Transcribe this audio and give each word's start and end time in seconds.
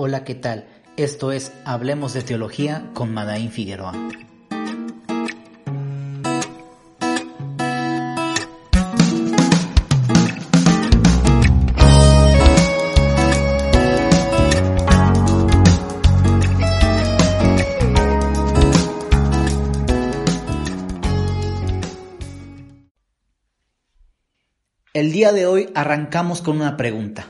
Hola, 0.00 0.22
¿qué 0.22 0.36
tal? 0.36 0.68
Esto 0.96 1.32
es 1.32 1.50
Hablemos 1.64 2.14
de 2.14 2.22
Teología 2.22 2.88
con 2.94 3.12
Madaín 3.12 3.50
Figueroa. 3.50 3.94
El 24.94 25.10
día 25.10 25.32
de 25.32 25.46
hoy 25.46 25.70
arrancamos 25.74 26.40
con 26.40 26.60
una 26.60 26.76
pregunta. 26.76 27.26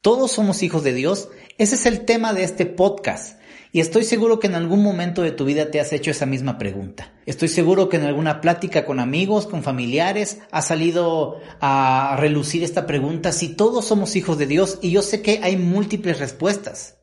¿Todos 0.00 0.30
somos 0.30 0.62
hijos 0.62 0.84
de 0.84 0.92
Dios? 0.94 1.30
Ese 1.58 1.76
es 1.76 1.86
el 1.86 2.04
tema 2.04 2.34
de 2.34 2.44
este 2.44 2.66
podcast. 2.66 3.40
Y 3.72 3.80
estoy 3.80 4.04
seguro 4.04 4.38
que 4.38 4.46
en 4.46 4.56
algún 4.56 4.82
momento 4.82 5.22
de 5.22 5.32
tu 5.32 5.46
vida 5.46 5.70
te 5.70 5.80
has 5.80 5.90
hecho 5.92 6.10
esa 6.10 6.26
misma 6.26 6.58
pregunta. 6.58 7.14
Estoy 7.24 7.48
seguro 7.48 7.88
que 7.88 7.96
en 7.96 8.04
alguna 8.04 8.42
plática 8.42 8.84
con 8.84 9.00
amigos, 9.00 9.46
con 9.46 9.62
familiares, 9.62 10.38
ha 10.50 10.60
salido 10.60 11.40
a 11.60 12.16
relucir 12.18 12.62
esta 12.62 12.86
pregunta 12.86 13.32
si 13.32 13.48
todos 13.48 13.86
somos 13.86 14.16
hijos 14.16 14.36
de 14.36 14.46
Dios 14.46 14.78
y 14.82 14.90
yo 14.90 15.00
sé 15.00 15.22
que 15.22 15.40
hay 15.42 15.56
múltiples 15.56 16.18
respuestas. 16.18 16.98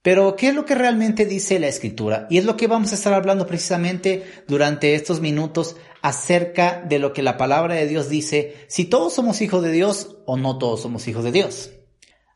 Pero, 0.00 0.36
¿qué 0.36 0.48
es 0.48 0.54
lo 0.54 0.64
que 0.64 0.74
realmente 0.74 1.26
dice 1.26 1.60
la 1.60 1.68
Escritura? 1.68 2.26
Y 2.30 2.38
es 2.38 2.46
lo 2.46 2.56
que 2.56 2.66
vamos 2.66 2.92
a 2.92 2.94
estar 2.94 3.12
hablando 3.12 3.46
precisamente 3.46 4.24
durante 4.48 4.94
estos 4.94 5.20
minutos 5.20 5.76
acerca 6.00 6.82
de 6.88 6.98
lo 6.98 7.12
que 7.12 7.22
la 7.22 7.36
palabra 7.36 7.74
de 7.74 7.86
Dios 7.86 8.08
dice, 8.08 8.54
si 8.68 8.86
todos 8.86 9.12
somos 9.12 9.42
hijos 9.42 9.62
de 9.62 9.70
Dios 9.70 10.16
o 10.26 10.38
no 10.38 10.56
todos 10.58 10.80
somos 10.80 11.06
hijos 11.08 11.24
de 11.24 11.32
Dios. 11.32 11.70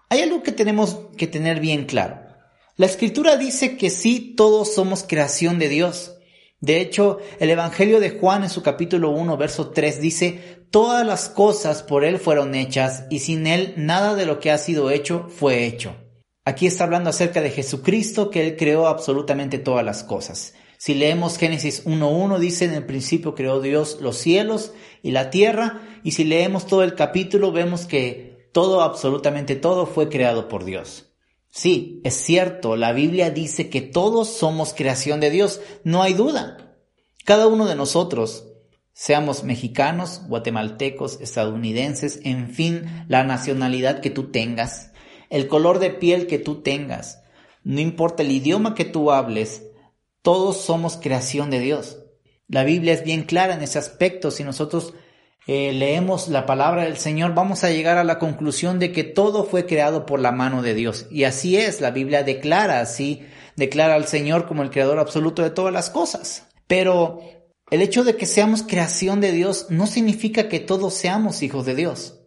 Hay 0.09 0.21
algo 0.21 0.43
que 0.43 0.53
tenemos 0.53 0.99
que 1.17 1.27
tener 1.27 1.59
bien 1.61 1.85
claro. 1.85 2.21
La 2.77 2.87
escritura 2.87 3.37
dice 3.37 3.77
que 3.77 3.91
sí, 3.91 4.35
todos 4.37 4.75
somos 4.75 5.03
creación 5.03 5.59
de 5.59 5.69
Dios. 5.69 6.19
De 6.61 6.81
hecho, 6.81 7.19
el 7.41 7.51
Evangelio 7.51 7.99
de 8.01 8.11
Juan 8.11 8.45
en 8.45 8.51
su 8.51 8.63
capítulo 8.63 9.11
1, 9.11 9.37
verso 9.37 9.71
3 9.71 10.01
dice, 10.01 10.67
todas 10.71 11.05
las 11.05 11.29
cosas 11.29 11.83
por 11.83 12.05
Él 12.05 12.19
fueron 12.19 12.55
hechas 12.55 13.05
y 13.11 13.19
sin 13.19 13.47
Él 13.47 13.75
nada 13.77 14.15
de 14.15 14.27
lo 14.27 14.39
que 14.39 14.51
ha 14.51 14.59
sido 14.59 14.91
hecho 14.91 15.29
fue 15.29 15.67
hecho. 15.67 15.97
Aquí 16.45 16.67
está 16.67 16.85
hablando 16.85 17.11
acerca 17.11 17.41
de 17.41 17.51
Jesucristo, 17.51 18.31
que 18.31 18.47
Él 18.47 18.57
creó 18.57 18.87
absolutamente 18.87 19.59
todas 19.59 19.85
las 19.85 20.05
cosas. 20.05 20.55
Si 20.79 20.95
leemos 20.95 21.39
Génesis 21.39 21.85
1.1, 21.85 22.39
dice 22.39 22.67
en 22.67 22.75
el 22.75 22.87
principio 22.87 23.35
creó 23.35 23.61
Dios 23.61 23.99
los 24.01 24.17
cielos 24.19 24.73
y 25.03 25.11
la 25.11 25.31
tierra, 25.31 25.83
y 26.05 26.13
si 26.13 26.23
leemos 26.23 26.67
todo 26.67 26.85
el 26.85 26.95
capítulo 26.95 27.51
vemos 27.51 27.87
que 27.87 28.36
todo, 28.57 28.81
absolutamente 28.81 29.55
todo 29.55 29.85
fue 29.85 30.09
creado 30.09 30.49
por 30.49 30.65
Dios. 30.65 31.13
Sí, 31.51 32.01
es 32.05 32.15
cierto, 32.15 32.75
la 32.75 32.93
Biblia 32.95 33.29
dice 33.29 33.69
que 33.69 33.83
todos 33.83 34.29
somos 34.29 34.73
creación 34.73 35.21
de 35.21 35.29
Dios, 35.29 35.61
no 35.85 36.03
hay 36.03 36.15
duda. 36.15 36.75
Cada 37.27 37.49
uno 37.49 37.67
de 37.67 37.75
nosotros, 37.75 38.47
seamos 38.95 39.45
mexicanos, 39.45 40.23
guatemaltecos, 40.27 41.21
estadounidenses, 41.21 42.21
en 42.23 42.49
fin, 42.49 43.05
la 43.09 43.25
nacionalidad 43.25 44.01
que 44.01 44.09
tú 44.09 44.31
tengas, 44.31 44.91
el 45.29 45.49
color 45.49 45.79
de 45.79 45.91
piel 45.91 46.27
que 46.27 46.39
tú 46.39 46.63
tengas, 46.63 47.21
no 47.63 47.81
importa 47.81 48.23
el 48.23 48.31
idioma 48.31 48.75
que 48.75 48.87
tú 48.87 49.13
hables, 49.13 49.65
todos 50.23 50.57
somos 50.57 50.97
creación 50.97 51.51
de 51.51 51.61
Dios. 51.61 51.99
La 52.49 52.65
Biblia 52.65 52.95
es 52.95 53.05
bien 53.05 53.25
clara 53.25 53.53
en 53.53 53.61
ese 53.61 53.79
aspecto 53.79 54.31
si 54.31 54.45
nosotros 54.45 54.95
eh, 55.47 55.73
leemos 55.73 56.27
la 56.27 56.45
palabra 56.45 56.83
del 56.85 56.97
Señor, 56.97 57.33
vamos 57.33 57.63
a 57.63 57.71
llegar 57.71 57.99
a 57.99 58.05
la 58.05 58.19
conclusión 58.19 58.81
de 58.81 58.91
que 58.91 59.05
todo 59.05 59.45
fue 59.45 59.65
creado 59.65 60.05
por 60.05 60.19
la 60.19 60.33
mano 60.33 60.61
de 60.61 60.75
Dios. 60.75 61.07
Y 61.09 61.23
así 61.23 61.57
es, 61.57 61.81
la 61.81 61.93
Biblia 61.93 62.25
declara 62.25 62.81
así, 62.81 63.23
declara 63.55 63.95
al 63.95 64.09
Señor 64.09 64.49
como 64.49 64.65
el 64.65 64.71
creador 64.71 64.99
absoluto 64.99 65.43
de 65.43 65.51
todas 65.51 65.73
las 65.73 65.89
cosas. 65.89 66.49
Pero 66.67 67.21
el 67.71 67.81
hecho 67.81 68.03
de 68.03 68.17
que 68.17 68.27
seamos 68.27 68.65
creación 68.65 69.21
de 69.21 69.31
Dios 69.31 69.67
no 69.71 69.87
significa 69.87 70.49
que 70.49 70.59
todos 70.59 70.95
seamos 70.95 71.43
hijos 71.45 71.65
de 71.65 71.77
Dios. 71.77 72.21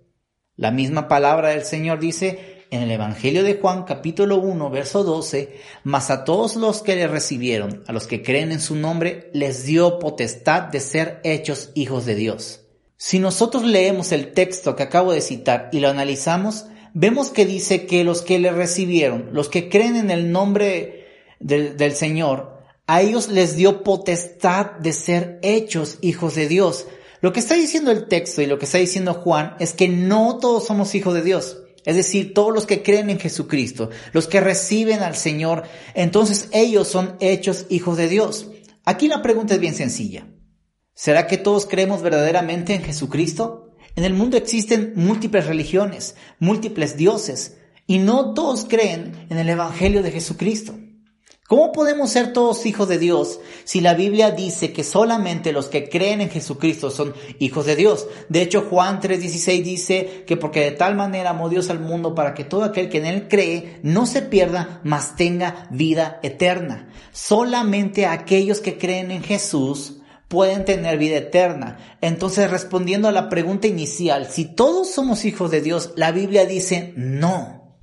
La 0.55 0.71
misma 0.71 1.09
palabra 1.09 1.49
del 1.49 1.65
Señor 1.65 1.99
dice 1.99 2.65
en 2.71 2.83
el 2.83 2.91
Evangelio 2.91 3.43
de 3.43 3.55
Juan 3.55 3.83
capítulo 3.83 4.37
1 4.37 4.69
verso 4.69 5.03
12, 5.03 5.57
mas 5.83 6.09
a 6.09 6.23
todos 6.23 6.55
los 6.55 6.83
que 6.83 6.95
le 6.95 7.07
recibieron, 7.07 7.83
a 7.85 7.91
los 7.91 8.07
que 8.07 8.23
creen 8.23 8.53
en 8.53 8.61
su 8.61 8.75
nombre, 8.75 9.29
les 9.33 9.65
dio 9.65 9.99
potestad 9.99 10.63
de 10.63 10.79
ser 10.79 11.19
hechos 11.25 11.71
hijos 11.75 12.05
de 12.05 12.15
Dios. 12.15 12.68
Si 13.01 13.17
nosotros 13.17 13.63
leemos 13.63 14.11
el 14.11 14.33
texto 14.33 14.75
que 14.75 14.83
acabo 14.83 15.13
de 15.13 15.21
citar 15.21 15.69
y 15.71 15.79
lo 15.79 15.87
analizamos, 15.87 16.65
vemos 16.93 17.29
que 17.29 17.45
dice 17.45 17.85
que 17.85 18.03
los 18.03 18.21
que 18.21 18.39
le 18.39 18.51
recibieron, 18.51 19.29
los 19.31 19.47
que 19.47 19.69
creen 19.69 19.95
en 19.95 20.11
el 20.11 20.33
nombre 20.33 21.07
del, 21.39 21.95
Señor, 21.95 22.61
a 22.87 23.01
ellos 23.01 23.29
les 23.29 23.55
dio 23.55 23.83
potestad 23.83 24.71
de 24.81 24.91
ser 24.91 25.39
hechos 25.43 25.97
hijos 26.01 26.35
de 26.35 26.49
Dios. 26.49 26.87
Lo 27.21 27.31
que 27.31 27.39
está 27.39 27.55
diciendo 27.55 27.91
el 27.91 28.09
texto 28.09 28.41
y 28.41 28.47
lo 28.47 28.59
que 28.59 28.65
está 28.65 28.79
diciendo 28.79 29.13
Juan 29.13 29.55
es 29.61 29.71
que 29.71 29.87
no 29.87 30.37
todos 30.37 30.67
somos 30.67 30.93
hijos 30.93 31.13
de 31.13 31.21
Dios. 31.21 31.63
Es 31.85 31.95
decir, 31.95 32.33
todos 32.33 32.53
los 32.53 32.65
que 32.65 32.83
creen 32.83 33.09
en 33.09 33.19
Jesucristo, 33.21 33.91
los 34.11 34.27
que 34.27 34.41
reciben 34.41 35.03
al 35.03 35.15
Señor, 35.15 35.63
entonces 35.93 36.49
ellos 36.51 36.89
son 36.89 37.15
hechos 37.21 37.65
hijos 37.69 37.95
de 37.95 38.09
Dios. 38.09 38.47
Aquí 38.83 39.07
la 39.07 39.21
pregunta 39.21 39.53
es 39.53 39.61
bien 39.61 39.73
sencilla. 39.73 40.27
¿Será 40.99 41.27
que 41.27 41.37
todos 41.37 41.65
creemos 41.65 42.01
verdaderamente 42.01 42.73
en 42.73 42.83
Jesucristo? 42.83 43.69
En 43.95 44.03
el 44.03 44.13
mundo 44.13 44.35
existen 44.35 44.91
múltiples 44.97 45.45
religiones, 45.45 46.17
múltiples 46.39 46.97
dioses, 46.97 47.55
y 47.87 47.99
no 47.99 48.33
todos 48.33 48.65
creen 48.65 49.13
en 49.29 49.37
el 49.37 49.47
Evangelio 49.47 50.03
de 50.03 50.11
Jesucristo. 50.11 50.77
¿Cómo 51.47 51.71
podemos 51.71 52.09
ser 52.09 52.33
todos 52.33 52.65
hijos 52.65 52.89
de 52.89 52.97
Dios 52.97 53.39
si 53.63 53.79
la 53.79 53.93
Biblia 53.93 54.31
dice 54.31 54.73
que 54.73 54.83
solamente 54.83 55.53
los 55.53 55.67
que 55.67 55.87
creen 55.87 56.19
en 56.19 56.29
Jesucristo 56.29 56.91
son 56.91 57.13
hijos 57.39 57.65
de 57.65 57.77
Dios? 57.77 58.05
De 58.27 58.41
hecho, 58.41 58.67
Juan 58.69 58.99
3:16 58.99 59.63
dice 59.63 60.25
que 60.27 60.35
porque 60.35 60.59
de 60.59 60.71
tal 60.71 60.95
manera 60.95 61.29
amó 61.29 61.47
Dios 61.47 61.69
al 61.69 61.79
mundo 61.79 62.13
para 62.13 62.33
que 62.33 62.43
todo 62.43 62.65
aquel 62.65 62.89
que 62.89 62.97
en 62.97 63.05
él 63.05 63.29
cree 63.29 63.79
no 63.83 64.05
se 64.05 64.21
pierda, 64.21 64.81
mas 64.83 65.15
tenga 65.15 65.69
vida 65.71 66.19
eterna. 66.23 66.89
Solamente 67.13 68.05
aquellos 68.05 68.59
que 68.59 68.77
creen 68.77 69.11
en 69.11 69.23
Jesús 69.23 69.95
pueden 70.29 70.63
tener 70.63 70.97
vida 70.97 71.17
eterna. 71.17 71.97
Entonces, 71.99 72.49
respondiendo 72.49 73.09
a 73.09 73.11
la 73.11 73.27
pregunta 73.27 73.67
inicial, 73.67 74.27
si 74.27 74.45
todos 74.45 74.89
somos 74.89 75.25
hijos 75.25 75.51
de 75.51 75.59
Dios, 75.59 75.91
la 75.97 76.13
Biblia 76.13 76.45
dice 76.45 76.93
no. 76.95 77.75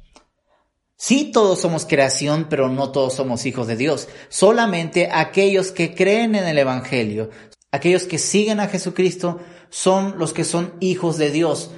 Sí, 0.96 1.30
todos 1.30 1.60
somos 1.60 1.84
creación, 1.84 2.46
pero 2.48 2.70
no 2.70 2.90
todos 2.90 3.12
somos 3.14 3.44
hijos 3.44 3.66
de 3.66 3.76
Dios. 3.76 4.08
Solamente 4.30 5.10
aquellos 5.12 5.72
que 5.72 5.94
creen 5.94 6.34
en 6.34 6.46
el 6.46 6.56
Evangelio, 6.56 7.28
aquellos 7.70 8.04
que 8.04 8.16
siguen 8.16 8.60
a 8.60 8.68
Jesucristo, 8.68 9.40
son 9.68 10.18
los 10.18 10.32
que 10.32 10.44
son 10.44 10.72
hijos 10.80 11.18
de 11.18 11.30
Dios. 11.30 11.72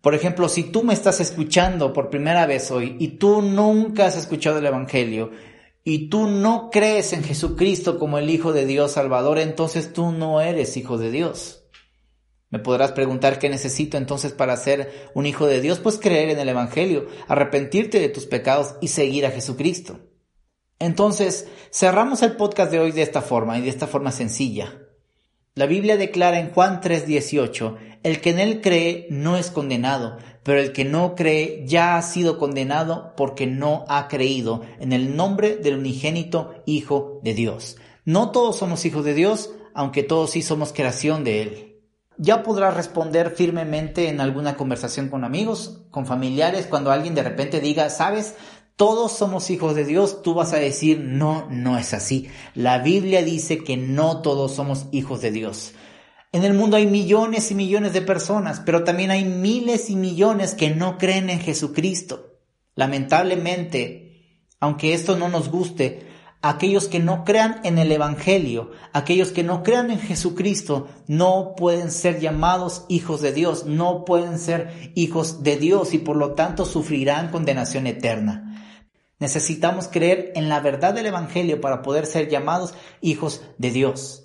Por 0.00 0.14
ejemplo, 0.14 0.48
si 0.48 0.64
tú 0.64 0.82
me 0.82 0.94
estás 0.94 1.20
escuchando 1.20 1.92
por 1.92 2.10
primera 2.10 2.46
vez 2.46 2.70
hoy 2.70 2.96
y 2.98 3.08
tú 3.18 3.42
nunca 3.42 4.06
has 4.06 4.16
escuchado 4.16 4.58
el 4.58 4.66
Evangelio 4.66 5.30
y 5.84 6.08
tú 6.08 6.26
no 6.26 6.70
crees 6.70 7.12
en 7.12 7.22
Jesucristo 7.22 7.98
como 7.98 8.18
el 8.18 8.30
Hijo 8.30 8.54
de 8.54 8.64
Dios 8.64 8.92
Salvador, 8.92 9.38
entonces 9.38 9.92
tú 9.92 10.12
no 10.12 10.40
eres 10.40 10.78
hijo 10.78 10.96
de 10.96 11.10
Dios. 11.10 11.66
Me 12.48 12.58
podrás 12.58 12.92
preguntar 12.92 13.38
qué 13.38 13.50
necesito 13.50 13.98
entonces 13.98 14.32
para 14.32 14.56
ser 14.56 15.10
un 15.14 15.26
hijo 15.26 15.46
de 15.46 15.60
Dios, 15.60 15.80
pues 15.80 15.98
creer 15.98 16.30
en 16.30 16.38
el 16.38 16.48
Evangelio, 16.48 17.08
arrepentirte 17.28 18.00
de 18.00 18.08
tus 18.08 18.24
pecados 18.24 18.76
y 18.80 18.88
seguir 18.88 19.26
a 19.26 19.30
Jesucristo. 19.30 20.00
Entonces, 20.78 21.48
cerramos 21.70 22.22
el 22.22 22.36
podcast 22.36 22.70
de 22.70 22.78
hoy 22.78 22.92
de 22.92 23.02
esta 23.02 23.22
forma 23.22 23.58
y 23.58 23.62
de 23.62 23.68
esta 23.68 23.86
forma 23.86 24.10
sencilla. 24.10 24.83
La 25.56 25.66
Biblia 25.66 25.96
declara 25.96 26.40
en 26.40 26.50
Juan 26.50 26.80
3:18, 26.80 27.76
el 28.02 28.20
que 28.20 28.30
en 28.30 28.40
él 28.40 28.60
cree 28.60 29.06
no 29.10 29.36
es 29.36 29.52
condenado, 29.52 30.18
pero 30.42 30.58
el 30.58 30.72
que 30.72 30.84
no 30.84 31.14
cree 31.14 31.62
ya 31.64 31.96
ha 31.96 32.02
sido 32.02 32.38
condenado 32.38 33.12
porque 33.16 33.46
no 33.46 33.84
ha 33.86 34.08
creído 34.08 34.62
en 34.80 34.92
el 34.92 35.14
nombre 35.14 35.54
del 35.54 35.76
unigénito 35.76 36.54
Hijo 36.66 37.20
de 37.22 37.34
Dios. 37.34 37.76
No 38.04 38.32
todos 38.32 38.56
somos 38.56 38.84
hijos 38.84 39.04
de 39.04 39.14
Dios, 39.14 39.52
aunque 39.74 40.02
todos 40.02 40.30
sí 40.30 40.42
somos 40.42 40.72
creación 40.72 41.22
de 41.22 41.42
Él. 41.42 41.80
Ya 42.18 42.42
podrás 42.42 42.74
responder 42.74 43.30
firmemente 43.30 44.08
en 44.08 44.20
alguna 44.20 44.56
conversación 44.56 45.08
con 45.08 45.22
amigos, 45.22 45.84
con 45.92 46.04
familiares, 46.04 46.66
cuando 46.66 46.90
alguien 46.90 47.14
de 47.14 47.22
repente 47.22 47.60
diga, 47.60 47.90
sabes, 47.90 48.34
todos 48.76 49.12
somos 49.12 49.50
hijos 49.50 49.76
de 49.76 49.84
Dios, 49.84 50.22
tú 50.22 50.34
vas 50.34 50.52
a 50.52 50.58
decir, 50.58 50.98
no, 50.98 51.46
no 51.50 51.78
es 51.78 51.94
así. 51.94 52.28
La 52.54 52.78
Biblia 52.78 53.22
dice 53.22 53.62
que 53.62 53.76
no 53.76 54.20
todos 54.20 54.54
somos 54.54 54.86
hijos 54.90 55.20
de 55.20 55.30
Dios. 55.30 55.74
En 56.32 56.42
el 56.42 56.54
mundo 56.54 56.76
hay 56.76 56.88
millones 56.88 57.52
y 57.52 57.54
millones 57.54 57.92
de 57.92 58.02
personas, 58.02 58.60
pero 58.66 58.82
también 58.82 59.12
hay 59.12 59.24
miles 59.24 59.90
y 59.90 59.94
millones 59.94 60.54
que 60.54 60.70
no 60.70 60.98
creen 60.98 61.30
en 61.30 61.38
Jesucristo. 61.38 62.40
Lamentablemente, 62.74 64.48
aunque 64.58 64.94
esto 64.94 65.16
no 65.16 65.28
nos 65.28 65.48
guste, 65.48 66.08
aquellos 66.42 66.88
que 66.88 66.98
no 66.98 67.24
crean 67.24 67.60
en 67.62 67.78
el 67.78 67.92
Evangelio, 67.92 68.72
aquellos 68.92 69.30
que 69.30 69.44
no 69.44 69.62
crean 69.62 69.92
en 69.92 70.00
Jesucristo, 70.00 70.88
no 71.06 71.54
pueden 71.56 71.92
ser 71.92 72.18
llamados 72.18 72.84
hijos 72.88 73.20
de 73.22 73.32
Dios, 73.32 73.66
no 73.66 74.04
pueden 74.04 74.40
ser 74.40 74.92
hijos 74.96 75.44
de 75.44 75.56
Dios 75.56 75.94
y 75.94 75.98
por 75.98 76.16
lo 76.16 76.32
tanto 76.32 76.64
sufrirán 76.64 77.30
condenación 77.30 77.86
eterna. 77.86 78.43
Necesitamos 79.24 79.88
creer 79.88 80.32
en 80.34 80.50
la 80.50 80.60
verdad 80.60 80.92
del 80.92 81.06
Evangelio 81.06 81.58
para 81.58 81.80
poder 81.80 82.04
ser 82.04 82.28
llamados 82.28 82.74
hijos 83.00 83.40
de 83.56 83.70
Dios. 83.70 84.22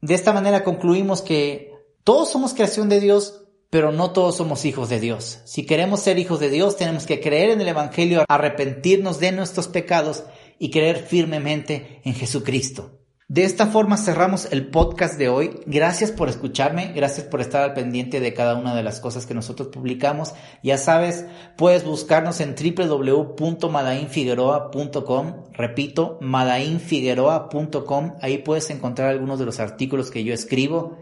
De 0.00 0.14
esta 0.14 0.32
manera 0.32 0.64
concluimos 0.64 1.22
que 1.22 1.72
todos 2.02 2.32
somos 2.32 2.52
creación 2.52 2.88
de 2.88 2.98
Dios, 2.98 3.44
pero 3.70 3.92
no 3.92 4.10
todos 4.10 4.34
somos 4.36 4.64
hijos 4.64 4.88
de 4.88 4.98
Dios. 4.98 5.42
Si 5.44 5.64
queremos 5.64 6.00
ser 6.00 6.18
hijos 6.18 6.40
de 6.40 6.50
Dios, 6.50 6.76
tenemos 6.76 7.06
que 7.06 7.20
creer 7.20 7.50
en 7.50 7.60
el 7.60 7.68
Evangelio, 7.68 8.24
arrepentirnos 8.28 9.20
de 9.20 9.30
nuestros 9.30 9.68
pecados 9.68 10.24
y 10.58 10.72
creer 10.72 11.06
firmemente 11.06 12.00
en 12.02 12.14
Jesucristo. 12.14 12.98
De 13.32 13.44
esta 13.44 13.66
forma 13.66 13.96
cerramos 13.96 14.52
el 14.52 14.66
podcast 14.66 15.16
de 15.16 15.30
hoy. 15.30 15.58
Gracias 15.64 16.10
por 16.10 16.28
escucharme, 16.28 16.92
gracias 16.94 17.26
por 17.26 17.40
estar 17.40 17.62
al 17.62 17.72
pendiente 17.72 18.20
de 18.20 18.34
cada 18.34 18.56
una 18.56 18.74
de 18.74 18.82
las 18.82 19.00
cosas 19.00 19.24
que 19.24 19.32
nosotros 19.32 19.68
publicamos. 19.68 20.34
Ya 20.62 20.76
sabes, 20.76 21.24
puedes 21.56 21.82
buscarnos 21.82 22.42
en 22.42 22.54
www.madainfigueroa.com. 22.54 25.44
Repito, 25.54 26.18
madainfigueroa.com. 26.20 28.16
Ahí 28.20 28.36
puedes 28.36 28.68
encontrar 28.68 29.08
algunos 29.08 29.38
de 29.38 29.46
los 29.46 29.60
artículos 29.60 30.10
que 30.10 30.24
yo 30.24 30.34
escribo 30.34 30.98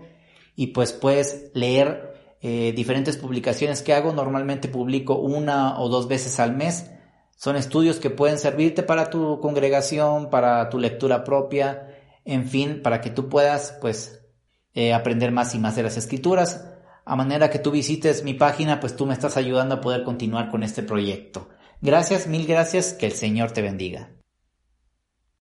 y 0.54 0.68
pues 0.68 0.92
puedes 0.92 1.50
leer 1.54 2.14
eh, 2.42 2.72
diferentes 2.76 3.16
publicaciones 3.16 3.82
que 3.82 3.92
hago. 3.92 4.12
Normalmente 4.12 4.68
publico 4.68 5.16
una 5.16 5.80
o 5.80 5.88
dos 5.88 6.06
veces 6.06 6.38
al 6.38 6.54
mes. 6.54 6.92
Son 7.34 7.56
estudios 7.56 7.98
que 7.98 8.10
pueden 8.10 8.38
servirte 8.38 8.84
para 8.84 9.10
tu 9.10 9.40
congregación, 9.40 10.30
para 10.30 10.70
tu 10.70 10.78
lectura 10.78 11.24
propia 11.24 11.88
en 12.24 12.46
fin, 12.48 12.82
para 12.82 13.00
que 13.00 13.10
tú 13.10 13.28
puedas, 13.28 13.76
pues, 13.80 14.22
eh, 14.74 14.92
aprender 14.92 15.32
más 15.32 15.54
y 15.54 15.58
más 15.58 15.76
de 15.76 15.82
las 15.82 15.96
escrituras. 15.96 16.66
A 17.04 17.16
manera 17.16 17.50
que 17.50 17.58
tú 17.58 17.70
visites 17.70 18.22
mi 18.22 18.34
página, 18.34 18.78
pues 18.78 18.94
tú 18.94 19.06
me 19.06 19.14
estás 19.14 19.36
ayudando 19.36 19.76
a 19.76 19.80
poder 19.80 20.04
continuar 20.04 20.50
con 20.50 20.62
este 20.62 20.82
proyecto. 20.82 21.48
Gracias, 21.80 22.26
mil 22.26 22.46
gracias, 22.46 22.92
que 22.92 23.06
el 23.06 23.12
Señor 23.12 23.52
te 23.52 23.62
bendiga. 23.62 24.10